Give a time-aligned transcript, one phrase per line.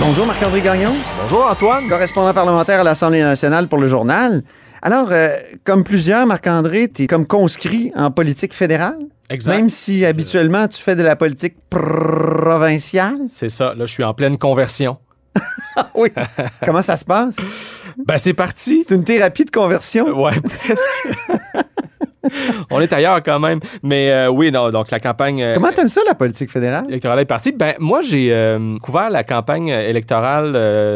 [0.00, 0.92] Bonjour Marc-André Gagnon.
[1.22, 1.88] Bonjour Antoine.
[1.88, 4.42] Correspondant parlementaire à l'Assemblée nationale pour le journal.
[4.82, 8.98] Alors, euh, comme plusieurs, Marc-André, tu es comme conscrit en politique fédérale?
[9.30, 9.54] Exact.
[9.54, 13.18] Même si habituellement tu fais de la politique provinciale?
[13.30, 14.98] C'est ça, là je suis en pleine conversion.
[15.94, 16.10] oui.
[16.64, 17.36] Comment ça se passe?
[18.06, 18.84] Ben c'est parti.
[18.86, 20.06] C'est une thérapie de conversion?
[20.06, 21.08] Ouais, presque.
[22.70, 23.60] On est ailleurs quand même.
[23.82, 25.42] Mais euh, oui, non, donc la campagne.
[25.42, 26.86] euh, Comment t'aimes ça, la politique fédérale?
[26.88, 27.52] électorale est partie?
[27.52, 30.52] Ben, moi, j'ai euh, couvert la campagne électorale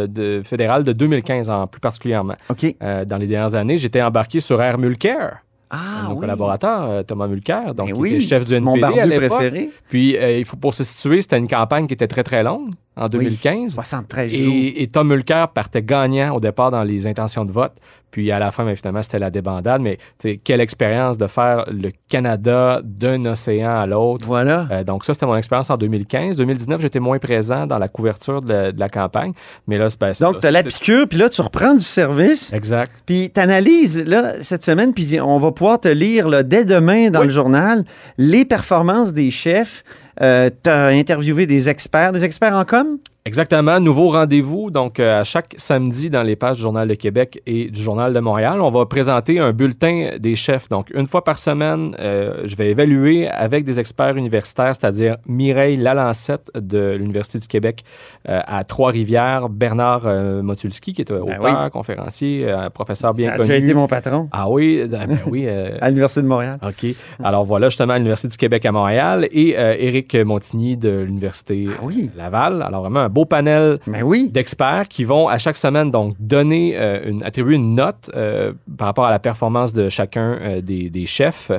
[0.08, 2.34] de, fédérale de 2015, en plus particulièrement.
[2.48, 2.74] OK.
[2.80, 5.38] Dans les dernières années, j'étais embarqué sur Air Mulcair.
[5.70, 6.20] Ah, mon oui.
[6.20, 9.36] collaborateur, Thomas Mulcair, donc Ben qui oui, était chef du NPD Mon à l'époque.
[9.36, 9.70] préféré.
[9.90, 13.02] Puis, il faut pour se situer, c'était une campagne qui était très, très longue, en
[13.04, 13.10] Oui.
[13.10, 13.74] 2015.
[13.74, 14.54] 73 jours.
[14.54, 17.74] Et, et Tom Mulcair partait gagnant au départ dans les intentions de vote.
[18.11, 19.81] Puis à la fin, bien, finalement, c'était la débandade.
[19.83, 24.25] Mais tu quelle expérience de faire le Canada d'un océan à l'autre.
[24.27, 24.67] Voilà.
[24.70, 26.36] Euh, donc ça, c'était mon expérience en 2015.
[26.36, 29.33] 2019, j'étais moins présent dans la couverture de la, de la campagne.
[29.67, 29.98] Mais là, c'est...
[30.01, 32.52] ben, Donc, tu as la piqûre, puis là, tu reprends du service.
[32.52, 32.92] Exact.
[33.07, 37.20] Puis t'analyses là cette semaine, puis on va pouvoir te lire là, dès demain dans
[37.20, 37.27] Oui.
[37.27, 37.85] le journal
[38.17, 39.85] les performances des chefs.
[40.20, 42.98] Euh, tu as interviewé des experts, des experts en com?
[43.28, 43.78] Exactement.
[43.78, 44.70] Nouveau rendez-vous.
[44.70, 48.14] Donc, euh, à chaque samedi dans les pages du Journal de Québec et du Journal
[48.14, 50.70] de Montréal, on va présenter un bulletin des chefs.
[50.70, 55.77] Donc, une fois par semaine, euh, je vais évaluer avec des experts universitaires, c'est-à-dire Mireille
[55.77, 57.84] Lalancette de l'Université du Québec
[58.30, 63.33] euh, à Trois-Rivières, Bernard euh, Motulski, qui est euh, Ben auteur, conférencier, professeur bien ça
[63.34, 63.48] a connu.
[63.48, 65.46] déjà été mon patron Ah oui, ben oui.
[65.80, 66.58] à l'Université de Montréal.
[66.67, 66.86] OK.
[67.22, 71.80] Alors voilà, justement, à l'Université du Québec à Montréal et Éric Montigny de l'Université Ah
[71.83, 72.11] oui.
[72.17, 72.62] Laval.
[72.62, 74.29] Alors vraiment un beau panel Mais oui.
[74.30, 78.86] d'experts qui vont à chaque semaine donc donner euh, une attribuer une note euh, par
[78.86, 81.51] rapport à la performance de chacun euh, des, des chefs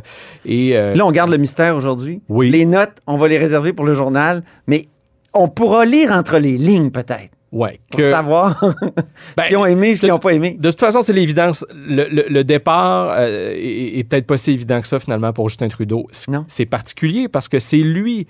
[0.45, 2.21] et euh, Là, on garde le mystère aujourd'hui.
[2.29, 2.49] Oui.
[2.49, 4.85] Les notes, on va les réserver pour le journal, mais
[5.33, 8.63] on pourra lire entre les lignes peut-être ouais pour que savoir
[9.35, 10.55] ben, ce qu'ils ont aimé, ce qu'ils n'ont pas aimé.
[10.59, 11.65] de toute façon, c'est l'évidence.
[11.73, 15.67] Le, le- le départ est, est peut-être pas si évident que ça, finalement, pour Justin
[15.67, 16.07] Trudeau.
[16.47, 18.27] C'est particulier parce que c'est lui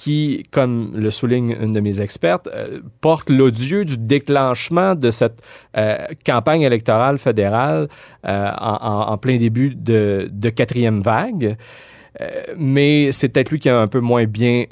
[0.00, 5.38] qui, comme le souligne une de mes expertes, euh, porte l'odieux du déclenchement de cette
[5.76, 7.88] euh, campagne électorale fédérale
[8.28, 11.56] euh, en, plein début de, de quatrième vague.
[12.56, 14.64] Mais c'est peut-être lui qui a un peu moins bien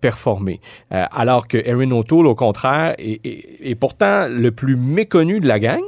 [0.00, 0.60] performé.
[0.90, 5.58] Alors que Erin O'Toole, au contraire, est, est- est pourtant le plus méconnu de la
[5.58, 5.82] gang,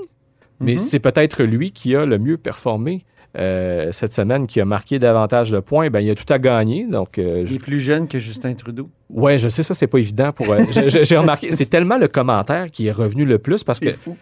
[0.60, 0.78] mais Mhm.
[0.78, 3.04] c'est peut-être lui qui a le mieux performé.
[3.38, 6.86] Euh, cette semaine, qui a marqué davantage de points, ben, il a tout à gagner.
[6.86, 8.88] Donc, euh, Il je- est plus jeune que Justin Trudeau.
[9.10, 10.50] ouais, je sais, ça, c'est pas évident pour.
[10.52, 13.78] euh, je- je- J'ai remarqué, c'est tellement le commentaire qui est revenu le plus parce
[13.80, 13.90] que.
[13.90, 14.16] C'est fou.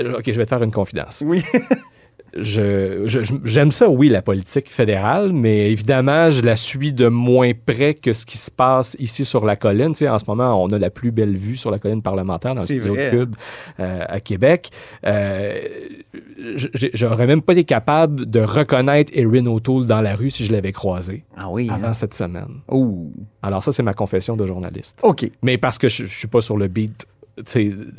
[0.00, 1.22] Ok, je vais te faire une confidence.
[1.26, 1.42] Oui.
[2.36, 7.94] je, j'aime ça, oui, la politique fédérale, mais évidemment, je la suis de moins près
[7.94, 9.92] que ce qui se passe ici sur la colline.
[9.92, 12.54] Tu sais, en ce moment, on a la plus belle vue sur la colline parlementaire
[12.54, 13.36] dans le studio vrai, de Cube
[13.80, 14.70] euh, à Québec.
[15.06, 15.58] Euh,
[16.94, 20.72] j'aurais même pas été capable de reconnaître Erin O'Toole dans la rue si je l'avais
[20.72, 21.68] croisé Ah oui.
[21.70, 21.92] avant hein.
[21.94, 22.60] cette semaine.
[22.68, 23.10] Oh.
[23.42, 24.98] Alors ça, c'est ma confession de journaliste.
[25.02, 25.30] OK.
[25.42, 27.06] Mais parce que je, je suis pas sur le beat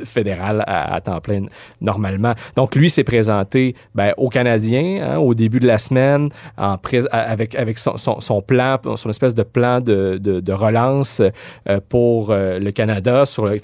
[0.03, 1.45] fédéral à, à temps plein
[1.81, 2.33] normalement.
[2.55, 6.77] Donc lui s'est présenté ben, aux Canadiens hein, au début de la semaine en
[7.11, 11.21] avec, avec son, son- plan, son espèce de plan de, de- relance
[11.69, 13.25] euh, pour euh, le Canada.
[13.25, 13.57] Sur le,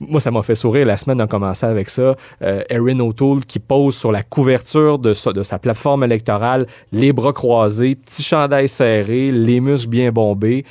[0.00, 2.14] moi, ça m'a fait sourire la semaine d'en commencer avec ça.
[2.42, 7.12] Euh, Erin O'Toole qui pose sur la couverture de sa, de sa plateforme électorale, les
[7.12, 10.64] bras croisés, petit chandail serré, les muscles bien bombés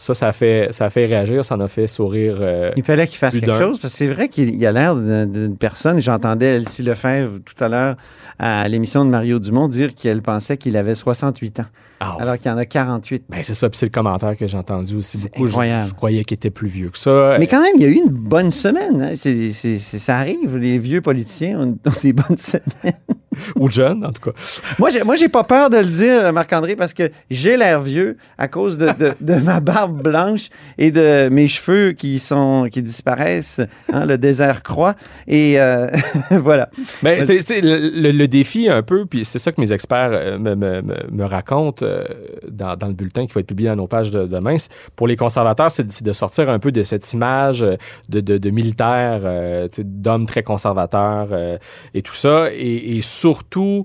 [0.00, 2.38] Ça, ça a fait, ça a fait réagir, ça en a fait sourire.
[2.40, 4.94] euh, Il fallait qu'il fasse quelque chose parce que c'est vrai qu'il il a l'air
[4.94, 6.00] d'une personne.
[6.00, 7.96] J'entendais Elsie Lefebvre tout à l'heure
[8.38, 11.64] à l'émission de Mario Dumont dire qu'elle pensait qu'il avait 68 ans,
[11.98, 12.22] ah ouais.
[12.22, 13.24] alors qu'il en a 48.
[13.28, 15.46] Ben, c'est ça, puis c'est le commentaire que j'ai entendu aussi beaucoup.
[15.46, 15.88] Je- incroyable.
[15.88, 17.34] Je, croyais qu'il était plus vieux que ça.
[17.40, 19.02] Mais quand même, il y a eu une bonne semaine.
[19.02, 19.14] hein.
[19.16, 22.62] Ça arrive, les vieux politiciens ont, ont des bonnes semaines.
[23.56, 24.38] Ou jeune, en tout cas.
[24.78, 28.16] Moi, j'ai, moi, j'ai pas peur de le dire, Marc-André, parce que j'ai l'air vieux
[28.36, 30.48] à cause de, de- de ma barbe blanche
[30.78, 33.60] et de mes cheveux qui sont qui disparaissent.
[33.92, 34.94] hein, le désert croît.
[35.26, 35.88] Et euh,
[36.30, 36.68] voilà.
[37.02, 40.82] Ben, c'est- le, défi un peu, puis c'est ça que mes experts euh, me, me-
[40.82, 42.04] me- racontent euh,
[42.50, 44.56] dans, dans le bulletin qui va être publié dans nos pages de demain.
[44.96, 47.60] Pour les conservateurs, c'est de- sortir un peu de cette image
[48.08, 48.50] de, de, de
[49.76, 51.56] sais, d'hommes très conservateurs euh,
[51.94, 53.84] et tout ça, et, et surtout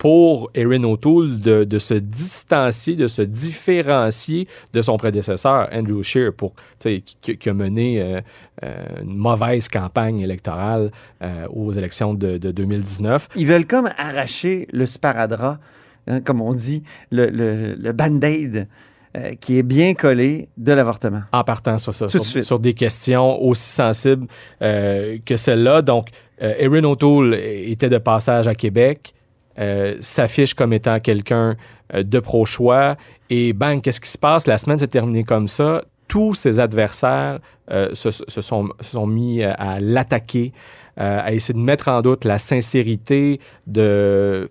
[0.00, 6.32] pour Erin O'Toole de, de se distancier, de se différencier de son prédécesseur, Andrew Scheer,
[6.32, 8.22] pour, qui, qui a mené euh,
[8.64, 10.90] euh, une mauvaise campagne électorale
[11.22, 13.28] euh, aux élections de, de 2019.
[13.36, 15.58] Ils veulent comme arracher le sparadrap,
[16.06, 18.68] hein, comme on dit, le, le, le band-aid
[19.16, 21.22] euh, qui est bien collé de l'avortement.
[21.32, 24.28] en partant sur ça, de sur, des questions aussi sensibles
[24.62, 25.82] euh, que celle-là.
[25.82, 26.06] Donc,
[26.40, 29.12] euh, Erin O'Toole était de passage à Québec,
[29.60, 31.56] euh, s'affiche comme étant quelqu'un
[31.94, 32.96] euh, de pro-choix,
[33.28, 34.46] et bang, qu'est-ce qui se passe?
[34.46, 35.82] La semaine s'est terminée comme ça.
[36.08, 37.38] Tous ses adversaires
[37.70, 40.52] euh, se, sont, mis à l'attaquer,
[40.96, 44.50] à essayer de mettre en doute la sincérité de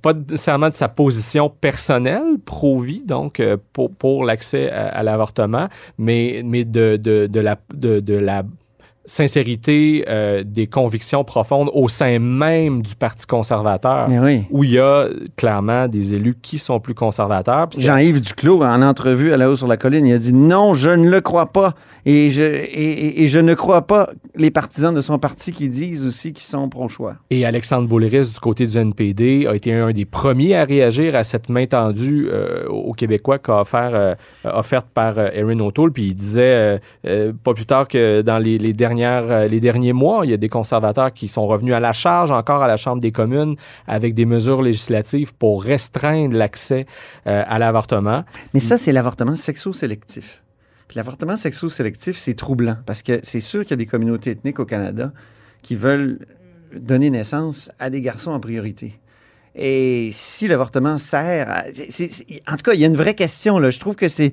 [0.00, 3.42] pas nécessairement de sa position personnelle pro-vie, donc
[3.74, 8.42] pour, pour l'accès à, l'avortement, mais, mais de, de la
[9.06, 14.42] sincérité euh, des convictions profondes au sein même du Parti conservateur, oui.
[14.50, 17.68] où il y a clairement des élus qui sont plus conservateurs.
[17.78, 20.90] Jean-Yves Duclos, en entrevue à la haut sur la colline, il a dit non, je
[20.90, 21.74] ne le crois pas.
[22.04, 25.68] Et je, et, et- et je ne crois pas les partisans de son parti qui
[25.68, 27.16] disent aussi qu'ils sont pro-choix.
[27.30, 31.24] Et Alexandre Boulris, du côté du NPD, a été un des premiers à réagir à
[31.24, 34.14] cette main tendue euh, aux Québécois qu'a offert, euh,
[34.44, 35.92] offerte par euh, Erin O'Toole.
[35.92, 36.80] Puis il disait,
[37.42, 38.72] pas plus tard que dans les, les
[39.04, 42.30] euh, les derniers mois, il y a des conservateurs qui sont revenus à la charge,
[42.30, 43.56] encore à la Chambre des communes,
[43.86, 46.86] avec des mesures législatives pour restreindre l'accès
[47.26, 48.24] euh, à l'avortement.
[48.54, 50.42] Mais ça, c'est l'avortement sexo-sélectif.
[50.94, 54.64] L'avortement sexo-sélectif, c'est troublant parce que c'est sûr qu'il y a des communautés ethniques au
[54.64, 55.12] Canada
[55.60, 56.20] qui veulent
[56.74, 58.98] donner naissance à des garçons en priorité.
[59.54, 61.64] Et si l'avortement sert à...
[62.46, 63.58] en tout cas, il y a une vraie question.
[63.58, 63.70] Là.
[63.70, 64.32] Je trouve que c'est...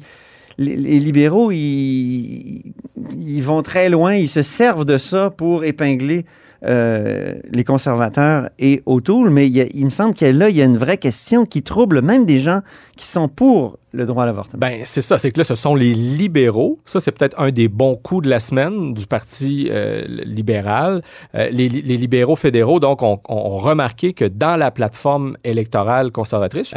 [0.58, 2.74] Les, libéraux, ils,
[3.42, 4.16] vont très loin.
[4.16, 6.26] Ils se servent de ça pour épingler
[6.66, 9.30] euh, les conservateurs et O'Toole.
[9.30, 12.26] Mais il, me semble que là, il y a une vraie question qui trouble même
[12.26, 12.62] des gens
[12.96, 14.60] qui sont pour le droit à l'avortement.
[14.60, 16.80] Ben, c'est ça, c'est que là, ce sont les libéraux.
[16.86, 21.04] Ça, c'est peut-être un des bons coups de la semaine du Parti euh, libéral.
[21.36, 23.20] Euh, les, libéraux fédéraux, donc, ont,
[23.58, 26.74] remarqué que dans la plateforme électorale conservatrice,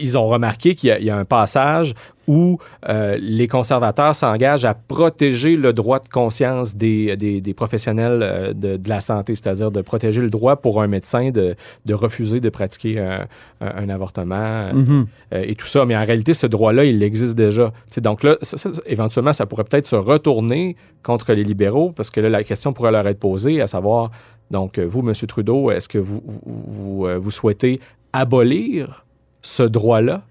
[0.00, 1.94] ils ont remarqué qu'il y, a un passage
[2.26, 8.20] où euh, les conservateurs s'engagent à protéger le droit de conscience des, des, des professionnels
[8.22, 11.54] euh, de, de la santé, c'est-à-dire de protéger le droit pour un médecin de,
[11.84, 13.26] de refuser de pratiquer un,
[13.60, 15.06] un- avortement Mhm.
[15.34, 15.84] euh, et tout ça.
[15.84, 17.70] Mais en réalité, ce droit-là, il existe déjà.
[17.86, 21.92] Tu sais, donc là, ça- ça- éventuellement, ça pourrait peut-être se retourner contre les libéraux
[21.92, 24.10] parce que là, la question pourrait leur être posée, à savoir,
[24.50, 25.12] donc, vous, M.
[25.26, 27.80] Trudeau, est-ce que vous, vous, vous, vous souhaitez
[28.12, 29.04] abolir
[29.42, 30.22] ce droit-là?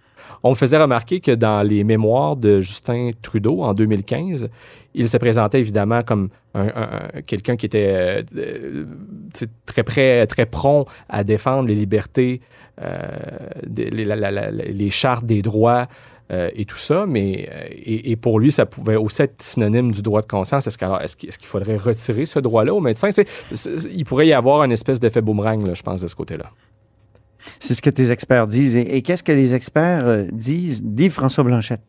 [0.44, 4.50] On faisait remarquer que dans les mémoires de Justin Trudeau en 2015,
[4.94, 8.86] il se présentait évidemment comme un- un- un- quelqu'un qui était euh,
[9.66, 12.42] très prêt, très prompt à défendre les libertés,
[12.82, 12.98] euh,
[13.76, 14.06] les,
[14.90, 15.88] chartes des droits
[16.32, 17.50] euh, et tout ça, mais
[18.12, 20.66] et, pour lui, ça pouvait aussi être synonyme du droit de conscience.
[20.68, 22.74] Est-ce qu'alors, qu'il faudrait retirer ce droit-là
[23.14, 23.28] c'est-
[23.78, 26.50] c'est- il pourrait y avoir une espèce d'effet boomerang, je pense, de ce côté-là.
[27.60, 28.76] C'est ce que tes experts disent.
[28.76, 30.84] Et, qu'est-ce que les experts euh, disent?
[30.84, 31.82] Dit François Blanchette.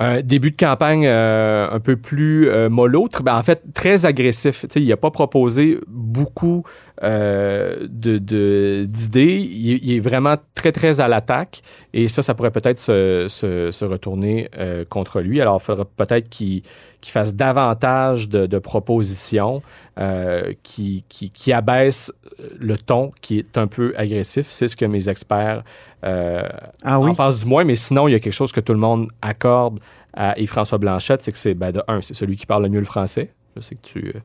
[0.00, 4.60] Un début de campagne euh, un peu plus euh, mollo, ben, en fait très agressif.
[4.62, 6.62] Tu sais, il n'a pas proposé beaucoup
[7.02, 9.38] euh, de- de- d'idées.
[9.50, 11.62] il, il est vraiment très, très à l'attaque.
[11.94, 15.40] Et ça, ça pourrait peut-être se, se- se retourner euh, contre lui.
[15.40, 16.62] Alors, il faudra peut-être qu'il
[17.00, 19.62] qu'il fasse davantage de, de propositions
[20.00, 22.12] euh, qui, qui, qui abaissent
[22.58, 24.48] le ton, qui est un peu agressif.
[24.50, 25.62] C'est ce que mes experts
[26.04, 26.42] euh,
[26.82, 27.12] Ah oui?
[27.12, 29.08] en pense du moins, mais sinon, il y a quelque chose que tout le monde
[29.22, 29.80] accorde
[30.14, 32.80] à Yves-François Blanchette, c'est que c'est, ben, de un, c'est celui qui parle le mieux
[32.80, 33.30] le français.
[33.56, 34.20] Je sais que tu, euh,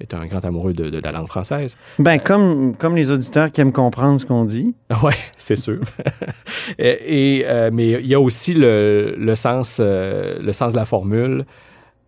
[0.00, 1.76] est un grand amoureux de, de la langue française.
[1.98, 4.74] Ben, comme, comme les auditeurs qui aiment comprendre ce qu'on dit.
[5.02, 5.80] Oui, c'est sûr.
[6.78, 10.78] et, et, euh, mais il y a aussi le, le sens, euh, le sens de
[10.78, 11.44] la formule.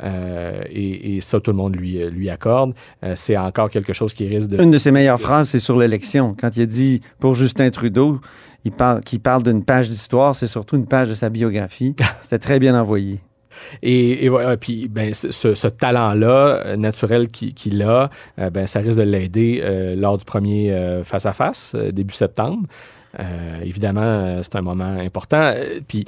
[0.02, 2.74] Euh, et, et ça, tout le monde lui, lui accorde.
[3.04, 4.62] Euh, c'est encore quelque chose qui risque de...
[4.62, 6.34] Une de ses meilleures phrases, c'est sur l'élection.
[6.38, 8.20] Quand il a dit pour Justin Trudeau,
[8.64, 11.94] il parle, qu'il parle d'une page d'histoire, c'est surtout une page de sa biographie.
[12.22, 13.20] C'était très bien envoyé.
[13.82, 18.80] Et, et voilà, puis ben, ce, ce talent-là, euh, naturel qu'il a, euh, ben, ça
[18.80, 22.66] risque de l'aider euh, lors du premier euh, face-à-face, euh, début septembre.
[23.18, 25.52] Euh, évidemment, euh, c'est un moment important.
[25.56, 26.04] Euh, Puis,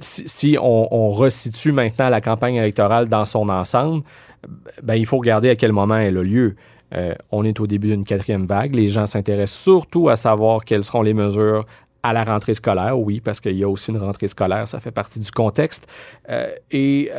[0.00, 4.02] si, si on, on resitue maintenant la campagne électorale dans son ensemble,
[4.82, 6.56] ben, il faut regarder à quel moment elle a lieu.
[7.30, 8.74] On est au début d'une quatrième vague.
[8.74, 11.64] Les gens s'intéressent surtout à savoir quelles seront les mesures
[12.02, 14.92] à la rentrée scolaire, oui, parce qu'il y a aussi une rentrée scolaire, ça fait
[14.92, 15.86] partie du contexte.
[16.70, 17.10] Et-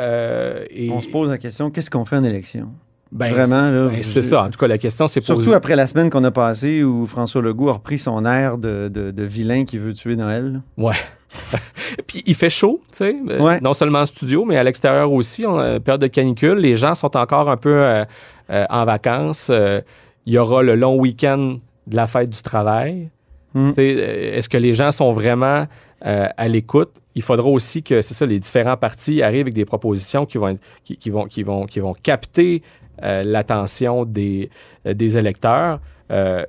[0.91, 2.69] On se pose la question, qu'est-ce qu'on fait en élection?
[3.11, 3.87] Ben, Vraiment, là.
[3.89, 4.43] ben, c'est ça.
[4.43, 5.53] En tout cas, la question s'est Surtout posée.
[5.55, 9.11] après la semaine qu'on a passée où François Legault a repris son air de, de-
[9.11, 10.61] de vilain qui veut tuer Noël.
[10.77, 10.93] Ouais.
[12.07, 13.59] Puis il fait chaud, tu sais, euh, Ouais.
[13.61, 15.45] non seulement en studio, mais à l'extérieur aussi.
[15.45, 16.57] On a une période de canicule.
[16.57, 18.05] Les gens sont encore un peu euh,
[18.51, 19.49] euh, en vacances.
[19.51, 19.81] Euh,
[20.25, 23.09] il y aura le long week-end de la fête du travail.
[23.53, 23.71] Mm.
[23.77, 25.65] Euh, Est-ce que les gens sont vraiment
[26.05, 26.91] euh, à l'écoute?
[27.19, 30.47] Il faudra aussi que, c'est ça, les différents partis arrivent avec des propositions qui vont,
[30.53, 32.63] être- qui, qui vont, qui vont, qui vont capter
[33.03, 34.49] euh, l'attention des,
[34.85, 35.81] euh, des électeurs.
[36.11, 36.45] Euh,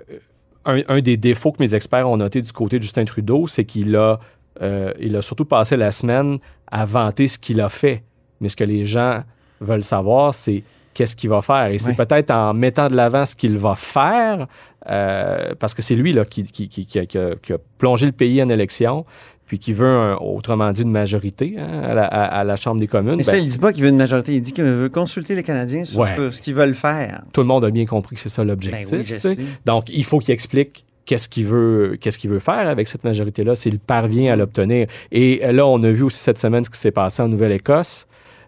[0.65, 3.65] un, un des défauts que mes experts ont noté du côté de Justin Trudeau, c'est
[3.65, 4.21] qu'il a,
[4.63, 6.39] euh, il a surtout passé la semaine
[6.71, 8.05] à vanter ce qu'il a fait.
[8.41, 9.25] Mais ce que les gens
[9.61, 10.63] veulent savoir, c'est
[10.95, 11.67] qu'est-ce qu'il va faire.
[11.67, 14.47] Et c'est peut-être en mettant de l'avant ce qu'il va faire,
[14.89, 19.05] euh, parce que c'est lui là, qui, a- qui a plongé le pays en élection,
[19.51, 22.79] puis qui veut, un- autrement dit, une majorité hein, à, la, à- à la Chambre
[22.79, 23.17] des communes.
[23.17, 24.33] Mais ça, Ben, il dit pas qu'il veut une majorité.
[24.33, 26.15] Il dit qu'il veut consulter les Canadiens sur Ouais.
[26.31, 27.23] ce, qu'ils veulent faire.
[27.33, 28.93] tout le monde a bien compris que c'est ça Ben l'objectif.
[28.93, 29.37] oui, sais.
[29.67, 33.57] Donc, il faut qu'il explique qu'est-ce qu'il veut, qu'est-ce qu'il veut faire avec cette majorité-là
[33.57, 34.87] s'il parvient à l'obtenir.
[35.11, 38.07] Et euh, là, on a vu aussi cette semaine ce qui s'est passé en Nouvelle-Écosse.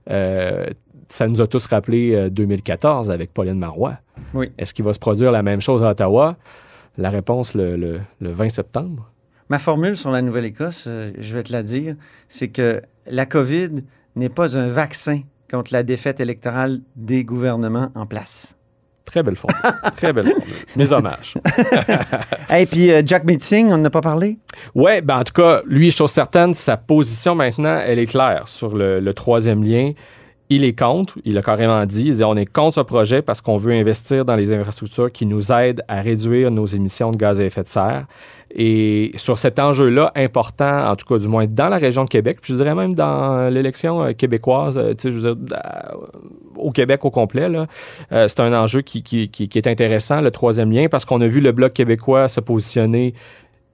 [0.09, 0.67] Euh,
[1.09, 3.97] ça nous a tous rappelé euh, 2014 avec Pauline Marois.
[4.35, 4.51] Oui.
[4.57, 6.37] Est-ce qu'il va se produire la même chose à Ottawa?
[6.97, 9.11] La réponse le, le- le 20 septembre.
[9.53, 11.95] Ma formule sur la Nouvelle-Écosse, euh, je vais te la dire,
[12.31, 13.83] c'est que la COVID
[14.17, 18.57] n'est pas un vaccin contre la défaite électorale des gouvernements en place.
[19.05, 19.61] Très belle formule.
[19.99, 20.55] Très belle formule.
[20.75, 21.35] Mes hommages.
[22.59, 24.39] Et puis euh, Jack Meeting, on n'en a pas parlé?
[24.75, 28.75] Ouais, ben en tout cas, lui, chose certaine, sa position maintenant, elle est claire sur
[28.75, 29.93] le, le troisième lien.
[30.55, 33.41] Il est contre, il a carrément dit, il dit on est contre ce projet parce
[33.41, 37.41] qu'on veut investir dans les infrastructures qui nous aident à réduire nos émissions de gaz
[37.41, 38.05] à effet de serre.
[38.55, 42.41] Et sur cet enjeu-là important, en tout cas du moins dans la région de Québec,
[42.43, 45.35] puis je dirais même dans l'élection euh, québécoise, euh, euh,
[46.57, 47.49] au Québec au complet,
[48.11, 49.03] c'est un enjeu qui
[49.55, 53.15] est intéressant, le troisième lien, parce qu'on a vu le Bloc québécois se positionner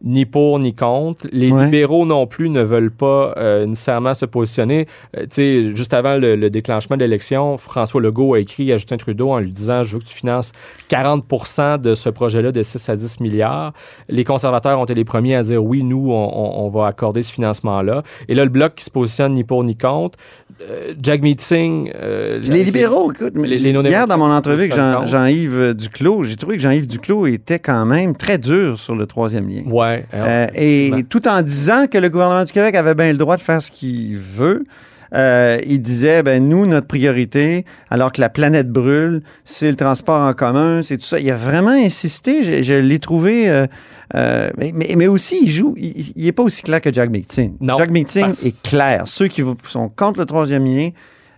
[0.04, 1.26] ni pour ni contre.
[1.32, 1.64] Les Ouais.
[1.64, 4.86] libéraux non plus ne veulent pas euh, nécessairement se positionner.
[5.16, 8.76] Euh, tu sais, juste avant le, le déclenchement de l'élection, François Legault a écrit à
[8.76, 10.52] Justin Trudeau en lui disant Je veux que tu finances
[10.88, 13.72] 40% de ce projet-là de 6 à 10 milliards.
[14.08, 17.22] Les conservateurs ont été les premiers à dire oui, nous, on, on- on va accorder
[17.22, 18.02] ce financement-là.
[18.28, 20.18] Et là, le bloc qui se positionne ni pour ni contre.
[20.62, 21.90] Euh, Jack Meeting.
[21.94, 25.06] euh, les libéraux, écoute, mais Les- les hier dans mon entrevue avec Jean-.
[25.06, 29.48] Jean-Yves Duclos, j'ai trouvé que Jean-Yves Duclos était quand même très dur sur le troisième
[29.48, 29.62] lien.
[29.70, 29.88] Ouais.
[30.14, 33.42] Euh, et tout en disant que le gouvernement du Québec avait bien le droit de
[33.42, 34.64] faire ce qu'il veut,
[35.14, 40.21] euh, il disait, ben nous, notre priorité, alors que la planète brûle, c'est le transport
[40.21, 41.18] en commun, c'est tout ça.
[41.18, 43.66] Il a vraiment insisté, je, je l'ai trouvé, euh,
[44.14, 47.57] euh, mais, mais, aussi, il joue, il n'est pas aussi clair que Jack Meeting.
[47.61, 49.02] Jack Meeting est clair.
[49.07, 50.90] Ceux qui sont contre le troisième lien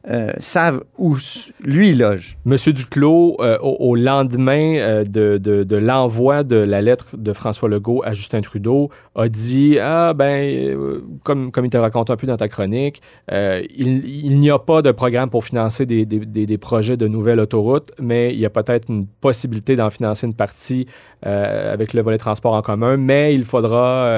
[0.08, 1.16] euh, savent où
[1.60, 2.38] lui loge.
[2.44, 7.32] Monsieur Duclos, euh, au, au lendemain euh, de, de- de l'envoi de la lettre de
[7.32, 10.76] François Legault à Justin Trudeau, a dit Ah, ben,
[11.24, 14.80] comme, comme il te raconte un peu dans ta chronique, il, il n'y a pas
[14.82, 18.46] de programme pour financer des, des- des- des projets de nouvelles autoroutes, mais il y
[18.46, 20.86] a peut-être une possibilité d'en financer une partie
[21.22, 24.08] avec le volet transport en commun, mais il faudra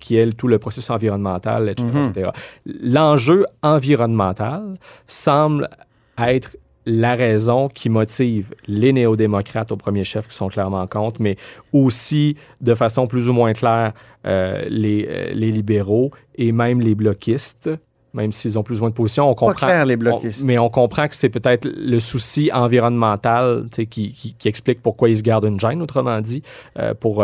[0.00, 1.88] qu'il y ait tout le processus environnemental, etc.
[1.92, 2.04] Mhm.
[2.10, 2.30] etc.
[2.82, 4.74] L'enjeu environnemental
[5.32, 5.68] semble
[6.16, 6.56] être
[6.86, 11.36] la raison qui motive les néo-démocrates au premier chef qui sont clairement contre, mais
[11.74, 13.92] aussi de façon plus ou moins claire
[14.26, 17.68] euh, les, euh, les libéraux et même les bloquistes,
[18.14, 19.28] même s'ils ont plus ou moins de position.
[19.28, 20.40] On Pas comprend, clair, les bloquistes.
[20.42, 25.10] on- mais on comprend que c'est peut-être le souci environnemental qui, qui- qui explique pourquoi
[25.10, 26.42] ils se gardent une gêne, autrement dit,
[26.78, 27.22] euh, pour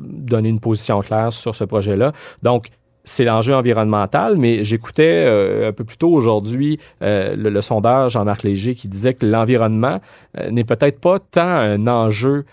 [0.00, 2.10] donner une position claire sur ce projet-là.
[2.42, 2.66] Donc,
[3.04, 8.12] c'est l'enjeu environnemental, mais j'écoutais euh, un peu plus tôt aujourd'hui euh, le, le sondage
[8.12, 10.00] Jean-Marc Léger qui disait que l'environnement
[10.38, 12.44] euh, n'est peut-être pas tant un enjeu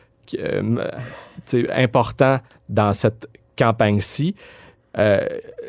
[1.74, 2.38] important
[2.68, 3.27] dans cette
[3.58, 4.36] campagne-ci.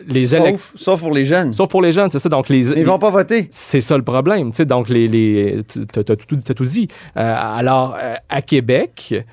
[0.06, 1.52] Les Sauf, sauf pour les jeunes.
[1.52, 2.28] Sauf pour les jeunes, c'est ça.
[2.28, 3.49] Donc, les, Ils vont pas voter.
[3.50, 4.50] c'est ça le problème.
[4.50, 4.64] tu sais.
[4.64, 6.88] Donc, les, les, tu as tout, tout dit.
[7.14, 7.96] Alors,
[8.28, 9.25] à Québec,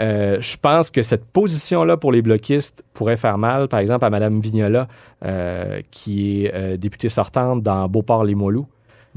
[0.00, 4.10] euh, je pense que cette position-là pour les bloquistes pourrait faire mal, par exemple, à
[4.10, 4.88] Mme Vignola,
[5.24, 8.66] euh, qui est euh, députée sortante dans Beauport-les-Moilous.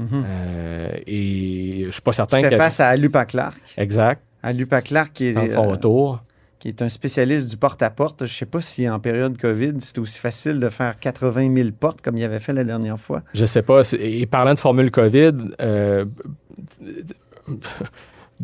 [0.00, 3.60] Euh, et je suis pas certain qu'elle- face à Lupa Clark.
[3.76, 6.22] Exact, À Lupa Clark, qui est, dans son retour.
[6.60, 8.24] qui est un spécialiste du porte-à-porte.
[8.24, 12.00] Je sais pas si en période COVID, c'était aussi facile de faire 80 000 portes
[12.00, 13.22] comme il avait fait la dernière fois.
[13.34, 13.82] Je sais pas.
[13.98, 16.04] Et parlant de formule COVID, euh,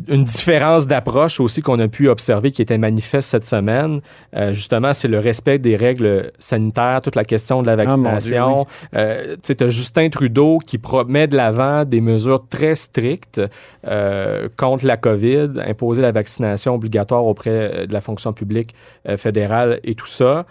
[0.07, 4.01] une différence d'approche aussi qu'on a pu observer qui était manifeste cette semaine,
[4.35, 8.65] euh, justement, c'est le respect des règles sanitaires, toute la question de la Ah, vaccination.
[8.95, 13.41] Euh, tu as Justin Trudeau qui pro- met de l'avant des mesures très strictes
[13.87, 18.75] euh, contre la COVID, imposer la vaccination obligatoire auprès euh, de la fonction publique
[19.07, 20.45] euh, fédérale et tout ça.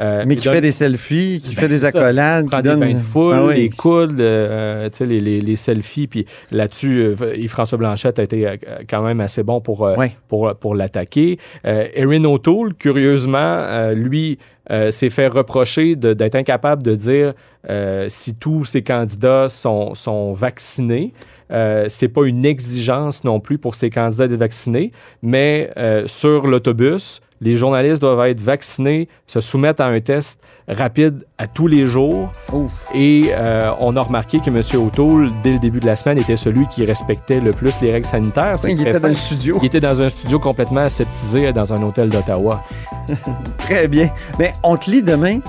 [0.00, 2.80] Euh, Mais qui donne- fait des selfies, qui Ben, fait des accolades, qui des donne
[2.80, 3.54] bains de foule, Ah oui.
[3.56, 6.06] les coudes, euh, tu sais, les, les- les selfies.
[6.06, 8.56] Puis là-dessus, euh, Yves-François Blanchette a été euh,
[8.88, 9.96] quand même assez bon pour, euh,
[10.28, 11.38] pour, pour l'attaquer.
[11.64, 14.38] Erin O'Toole, curieusement, lui,
[14.70, 17.32] euh, s'est fait reprocher de- d'être incapable de dire
[17.68, 21.12] euh, si tous ses candidats sont, sont vaccinés.
[21.50, 25.70] Euh, c'est pas une exigence non plus pour ces candidats d'être vaccinés, mais
[26.06, 31.66] sur l'autobus, les journalistes doivent être vaccinés, se soumettre à un test rapide à tous
[31.66, 32.30] les jours.
[32.52, 32.70] Ouf.
[32.94, 34.60] Et euh, on a remarqué que M.
[34.80, 38.06] O'Toole, dès le début de la semaine, était celui qui respectait le plus les règles
[38.06, 38.58] sanitaires.
[38.58, 39.58] C'est Il était dans le studio.
[39.62, 42.62] Il était dans un studio complètement aseptisé dans un hôtel d'Ottawa.
[43.58, 44.10] Très bien.
[44.38, 45.40] Mais on te lit demain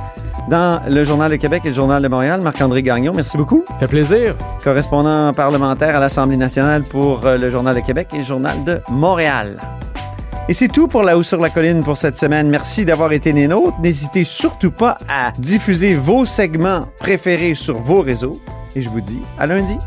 [0.50, 2.41] dans le Journal de Québec et le Journal de Montréal.
[2.41, 3.63] Marc-André Gagnon, merci beaucoup.
[3.79, 4.36] Fait plaisir.
[4.63, 8.79] Correspondant parlementaire à l'Assemblée nationale pour euh, le Journal de Québec et le Journal de
[8.89, 9.60] Montréal.
[10.50, 12.50] Et c'est tout pour La Haut sur la Colline pour cette semaine.
[12.50, 13.79] Merci d'avoir été des nôtres.
[13.82, 18.41] N'hésitez surtout pas à diffuser vos segments préférés sur vos réseaux.
[18.75, 19.77] Et je vous dis à lundi.